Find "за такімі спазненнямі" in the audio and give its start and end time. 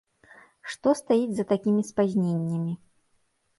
1.41-2.73